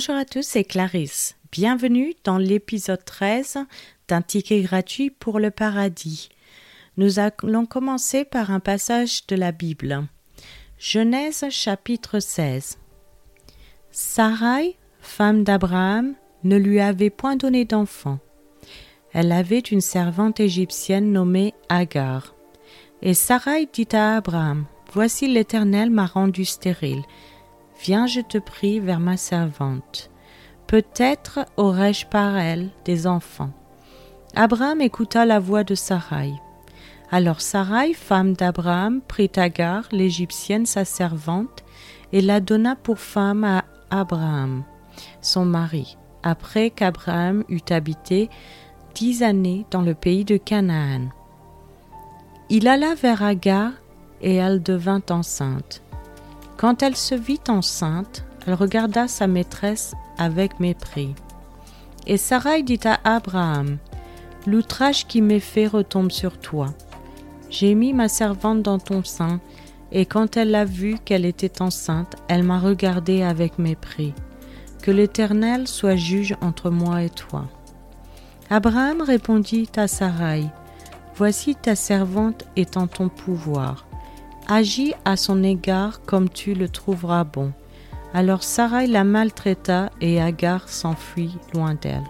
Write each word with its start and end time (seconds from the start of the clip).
Bonjour 0.00 0.16
à 0.16 0.24
tous, 0.24 0.46
c'est 0.46 0.64
Clarisse. 0.64 1.36
Bienvenue 1.52 2.14
dans 2.24 2.38
l'épisode 2.38 3.04
13 3.04 3.58
d'un 4.08 4.22
ticket 4.22 4.62
gratuit 4.62 5.10
pour 5.10 5.38
le 5.38 5.50
paradis. 5.50 6.30
Nous 6.96 7.18
allons 7.18 7.66
commencer 7.66 8.24
par 8.24 8.50
un 8.50 8.60
passage 8.60 9.26
de 9.26 9.36
la 9.36 9.52
Bible. 9.52 10.06
Genèse 10.78 11.44
chapitre 11.50 12.18
16. 12.18 12.78
Sarai, 13.90 14.78
femme 15.02 15.44
d'Abraham, 15.44 16.14
ne 16.44 16.56
lui 16.56 16.80
avait 16.80 17.10
point 17.10 17.36
donné 17.36 17.66
d'enfant. 17.66 18.20
Elle 19.12 19.32
avait 19.32 19.58
une 19.58 19.82
servante 19.82 20.40
égyptienne 20.40 21.12
nommée 21.12 21.52
Agar. 21.68 22.34
Et 23.02 23.12
Sarai 23.12 23.68
dit 23.70 23.88
à 23.92 24.16
Abraham, 24.16 24.64
Voici 24.94 25.28
l'Éternel 25.28 25.90
m'a 25.90 26.06
rendu 26.06 26.46
stérile. 26.46 27.02
Viens, 27.82 28.06
je 28.06 28.20
te 28.20 28.36
prie, 28.36 28.78
vers 28.78 29.00
ma 29.00 29.16
servante. 29.16 30.10
Peut-être 30.66 31.46
aurais-je 31.56 32.06
par 32.06 32.36
elle 32.36 32.68
des 32.84 33.06
enfants. 33.06 33.50
Abraham 34.36 34.82
écouta 34.82 35.24
la 35.24 35.40
voix 35.40 35.64
de 35.64 35.74
Sarai. 35.74 36.32
Alors 37.10 37.40
Sarai, 37.40 37.94
femme 37.94 38.34
d'Abraham, 38.34 39.00
prit 39.00 39.32
Agar, 39.36 39.88
l'Égyptienne, 39.92 40.66
sa 40.66 40.84
servante, 40.84 41.64
et 42.12 42.20
la 42.20 42.40
donna 42.40 42.76
pour 42.76 42.98
femme 42.98 43.44
à 43.44 43.64
Abraham, 43.90 44.62
son 45.22 45.44
mari, 45.44 45.96
après 46.22 46.70
qu'Abraham 46.70 47.44
eut 47.48 47.60
habité 47.70 48.28
dix 48.94 49.22
années 49.22 49.64
dans 49.70 49.82
le 49.82 49.94
pays 49.94 50.24
de 50.24 50.36
Canaan. 50.36 51.08
Il 52.50 52.68
alla 52.68 52.94
vers 52.94 53.22
Agar 53.22 53.72
et 54.20 54.34
elle 54.34 54.62
devint 54.62 55.02
enceinte. 55.08 55.82
Quand 56.60 56.82
elle 56.82 56.94
se 56.94 57.14
vit 57.14 57.40
enceinte, 57.48 58.22
elle 58.46 58.52
regarda 58.52 59.08
sa 59.08 59.26
maîtresse 59.26 59.94
avec 60.18 60.60
mépris. 60.60 61.14
Et 62.06 62.18
Sarai 62.18 62.62
dit 62.62 62.80
à 62.84 63.00
Abraham, 63.02 63.78
L'outrage 64.46 65.06
qui 65.06 65.22
m'est 65.22 65.40
fait 65.40 65.66
retombe 65.66 66.10
sur 66.10 66.36
toi. 66.36 66.66
J'ai 67.48 67.74
mis 67.74 67.94
ma 67.94 68.10
servante 68.10 68.60
dans 68.60 68.78
ton 68.78 69.02
sein, 69.02 69.40
et 69.90 70.04
quand 70.04 70.36
elle 70.36 70.54
a 70.54 70.66
vu 70.66 70.98
qu'elle 71.02 71.24
était 71.24 71.62
enceinte, 71.62 72.16
elle 72.28 72.42
m'a 72.42 72.58
regardé 72.58 73.22
avec 73.22 73.58
mépris. 73.58 74.12
Que 74.82 74.90
l'Éternel 74.90 75.66
soit 75.66 75.96
juge 75.96 76.36
entre 76.42 76.68
moi 76.68 77.02
et 77.02 77.08
toi. 77.08 77.46
Abraham 78.50 79.00
répondit 79.00 79.70
à 79.78 79.88
Sarai, 79.88 80.44
Voici 81.16 81.54
ta 81.54 81.74
servante 81.74 82.44
est 82.54 82.76
en 82.76 82.86
ton 82.86 83.08
pouvoir. 83.08 83.86
Agis 84.52 84.94
à 85.04 85.16
son 85.16 85.44
égard 85.44 86.02
comme 86.02 86.28
tu 86.28 86.54
le 86.54 86.68
trouveras 86.68 87.22
bon. 87.22 87.52
Alors 88.12 88.42
Sarai 88.42 88.88
la 88.88 89.04
maltraita 89.04 89.90
et 90.00 90.20
Agar 90.20 90.68
s'enfuit 90.68 91.38
loin 91.54 91.76
d'elle. 91.80 92.02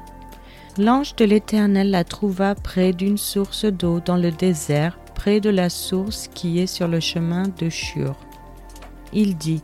L'ange 0.79 1.15
de 1.17 1.27
l'Éternel 1.27 1.91
la 1.91 2.03
trouva 2.03 2.55
près 2.55 2.95
d'une 2.95 3.19
source 3.19 3.67
d'eau 3.67 4.01
dans 4.01 4.17
le 4.17 4.31
désert, 4.31 4.99
près 5.15 5.41
de 5.41 5.51
la 5.51 5.69
source 5.69 6.29
qui 6.33 6.61
est 6.61 6.67
sur 6.67 6.89
le 6.89 6.99
chemin 6.99 7.43
de 7.59 7.69
Shur. 7.69 8.17
Il 9.13 9.37
dit 9.37 9.63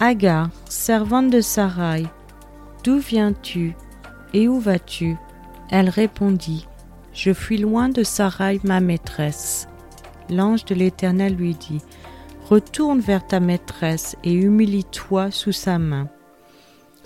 Agar, 0.00 0.50
servante 0.68 1.30
de 1.30 1.40
Sarai, 1.40 2.02
d'où 2.82 2.98
viens-tu 2.98 3.76
et 4.34 4.48
où 4.48 4.58
vas-tu? 4.58 5.16
Elle 5.70 5.90
répondit 5.90 6.66
Je 7.12 7.32
fuis 7.32 7.58
loin 7.58 7.88
de 7.88 8.02
Sarai, 8.02 8.58
ma 8.64 8.80
maîtresse. 8.80 9.68
L'ange 10.30 10.64
de 10.64 10.74
l'Éternel 10.74 11.34
lui 11.34 11.54
dit 11.54 11.80
Retourne 12.48 13.00
vers 13.00 13.26
ta 13.26 13.40
maîtresse 13.40 14.16
et 14.24 14.32
humilie-toi 14.32 15.30
sous 15.30 15.52
sa 15.52 15.78
main. 15.78 16.08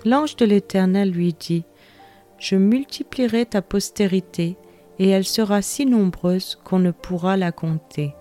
L'ange 0.05 0.35
de 0.35 0.45
l'Éternel 0.45 1.11
lui 1.11 1.33
dit 1.33 1.63
Je 2.39 2.55
multiplierai 2.55 3.45
ta 3.45 3.61
postérité, 3.61 4.57
et 4.99 5.09
elle 5.09 5.25
sera 5.25 5.61
si 5.61 5.85
nombreuse 5.85 6.57
qu'on 6.63 6.79
ne 6.79 6.91
pourra 6.91 7.37
la 7.37 7.51
compter. 7.51 8.13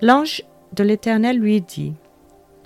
L'ange 0.00 0.42
de 0.74 0.84
l'Éternel 0.84 1.38
lui 1.38 1.60
dit 1.60 1.94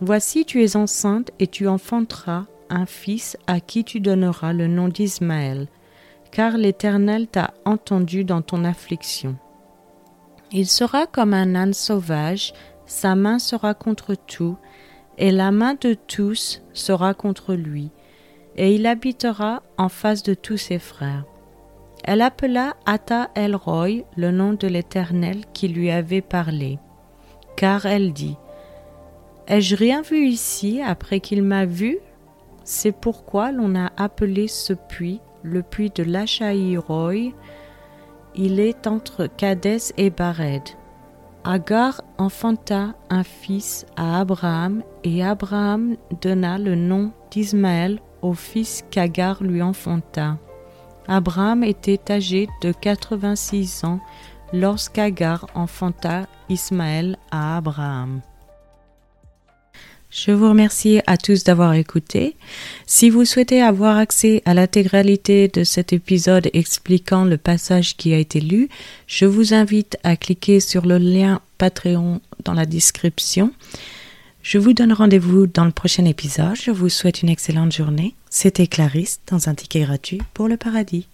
Voici, 0.01 0.45
tu 0.45 0.63
es 0.63 0.77
enceinte 0.77 1.31
et 1.39 1.47
tu 1.47 1.69
enfanteras 1.69 2.45
un 2.69 2.87
fils 2.87 3.37
à 3.47 3.61
qui 3.61 3.85
tu 3.85 4.01
donneras 4.01 4.53
le 4.53 4.67
nom 4.67 4.89
d'Ismaël, 4.89 5.69
car 6.33 6.59
l'Éternel 6.59 7.29
t'a 7.29 7.55
entendu 7.65 8.25
dans 8.25 8.43
ton 8.43 8.65
affliction. 8.65 9.37
Il 10.53 10.67
sera 10.67 11.07
comme 11.07 11.35
un 11.35 11.55
âne 11.55 11.75
sauvage 11.75 12.53
sa 12.87 13.17
main 13.17 13.39
sera 13.39 13.75
contre 13.75 14.15
tout, 14.15 14.57
et 15.19 15.33
la 15.33 15.51
main 15.51 15.75
de 15.81 15.95
tous 15.95 16.63
sera 16.73 17.15
contre 17.15 17.55
lui, 17.55 17.91
et 18.57 18.75
il 18.75 18.87
habitera 18.87 19.63
en 19.77 19.89
face 19.89 20.23
de 20.23 20.35
tous 20.35 20.57
ses 20.57 20.79
frères. 20.79 21.25
Elle 22.05 22.23
appela 22.23 22.77
Ata 22.87 23.31
El 23.35 23.57
Roy 23.57 24.05
le 24.17 24.31
nom 24.31 24.53
de 24.53 24.69
l'Éternel 24.69 25.43
qui 25.53 25.67
lui 25.67 25.91
avait 25.91 26.23
parlé, 26.23 26.79
car 27.57 27.87
elle 27.87 28.13
dit 28.13 28.37
Ai-je 29.49 29.75
rien 29.75 30.03
vu 30.03 30.27
ici 30.27 30.81
après 30.81 31.21
qu'il 31.21 31.43
m'a 31.43 31.67
vu? 31.67 31.99
C'est 32.63 32.93
pourquoi 32.93 33.53
l'on 33.53 33.75
a 33.75 33.93
appelé 33.97 34.49
ce 34.49 34.73
puits 34.73 35.21
le 35.43 35.63
puits 35.63 35.93
de 35.95 36.03
l'Achaï 36.03 36.77
Roy. 36.77 37.33
Il 38.39 38.61
est 38.61 38.87
entre 38.87 39.27
Cadès 39.27 39.95
et 39.97 40.11
Bared. 40.11 40.63
Agar 41.43 42.03
enfanta 42.19 42.95
un 43.09 43.23
fils 43.23 43.87
à 43.97 44.21
Abraham, 44.21 44.83
et 45.05 45.25
Abraham 45.25 45.97
donna 46.21 46.59
le 46.59 46.75
nom 46.75 47.13
d'Ismaël 47.31 47.99
au 48.21 48.35
fils 48.35 48.85
qu'Agar 48.91 49.43
lui 49.43 49.63
enfanta. 49.63 50.37
Abraham 51.09 51.65
était 51.65 52.13
âgé 52.13 52.47
de 52.61 52.73
86 52.73 53.85
ans 53.85 54.01
lorsqu'Agar 54.53 55.47
enfanta 55.55 56.27
Ismaël 56.51 57.17
à 57.31 57.57
Abraham. 57.57 58.21
Je 60.11 60.31
vous 60.31 60.49
remercie 60.49 61.01
à 61.07 61.17
tous 61.17 61.45
d'avoir 61.45 61.75
écouté. 61.75 62.37
Si 62.87 63.11
vous 63.11 63.25
souhaitez 63.25 63.61
avoir 63.61 63.97
accès 63.97 64.43
à 64.45 64.55
l'intégralité 64.55 65.49
de 65.49 65.65
cet 65.65 65.93
épisode 65.93 66.49
expliquant 66.53 67.25
le 67.25 67.37
passage 67.37 67.97
qui 67.97 68.15
a 68.15 68.19
été 68.19 68.41
lu, 68.41 68.69
je 69.07 69.27
vous 69.27 69.53
invite 69.53 69.99
à 70.05 70.17
cliquer 70.17 70.61
sur 70.61 70.87
le 70.87 70.99
lien 70.99 71.41
Patreon 71.59 72.21
dans 72.45 72.55
la 72.55 72.67
description. 72.67 73.53
Je 74.43 74.59
vous 74.59 74.73
donne 74.73 74.93
rendez-vous 74.93 75.49
dans 75.49 75.65
le 75.65 75.73
prochain 75.73 76.05
épisode. 76.05 76.55
Je 76.55 76.71
vous 76.71 76.89
souhaite 76.89 77.23
une 77.23 77.29
excellente 77.29 77.73
journée. 77.73 78.15
C'était 78.31 78.69
Clarisse 78.69 79.21
dans 79.27 79.49
un 79.49 79.55
ticket 79.55 79.81
gratuit 79.81 80.23
pour 80.35 80.47
le 80.47 80.57
paradis. 80.57 81.09